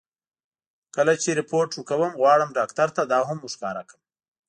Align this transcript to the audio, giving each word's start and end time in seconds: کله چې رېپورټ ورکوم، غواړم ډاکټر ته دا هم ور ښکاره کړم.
کله 0.95 1.13
چې 1.21 1.29
رېپورټ 1.39 1.69
ورکوم، 1.73 2.11
غواړم 2.19 2.49
ډاکټر 2.59 2.87
ته 2.97 3.01
دا 3.11 3.19
هم 3.29 3.37
ور 3.41 3.51
ښکاره 3.55 3.83
کړم. 3.89 4.01